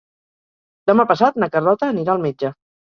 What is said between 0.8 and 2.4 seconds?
Demà passat na Carlota anirà al